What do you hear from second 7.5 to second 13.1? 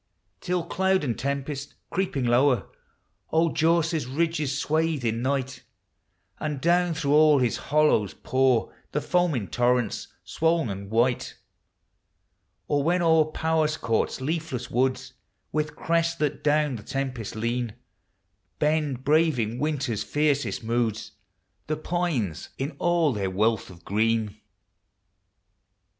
hollows pour The foaming torrents swoln and white; Or when